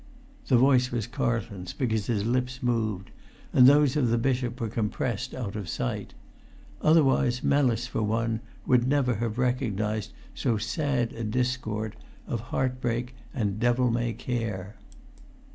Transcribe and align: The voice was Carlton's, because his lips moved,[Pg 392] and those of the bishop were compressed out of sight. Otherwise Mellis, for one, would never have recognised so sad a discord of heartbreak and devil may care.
The 0.47 0.57
voice 0.57 0.91
was 0.91 1.05
Carlton's, 1.05 1.73
because 1.73 2.07
his 2.07 2.25
lips 2.25 2.63
moved,[Pg 2.63 3.13
392] 3.51 3.57
and 3.59 3.67
those 3.67 3.95
of 3.95 4.09
the 4.09 4.17
bishop 4.17 4.59
were 4.59 4.67
compressed 4.67 5.35
out 5.35 5.55
of 5.55 5.69
sight. 5.69 6.15
Otherwise 6.81 7.43
Mellis, 7.43 7.85
for 7.85 8.01
one, 8.01 8.39
would 8.65 8.87
never 8.87 9.13
have 9.17 9.37
recognised 9.37 10.11
so 10.33 10.57
sad 10.57 11.13
a 11.13 11.23
discord 11.23 11.95
of 12.25 12.39
heartbreak 12.49 13.13
and 13.31 13.59
devil 13.59 13.91
may 13.91 14.13
care. 14.13 14.75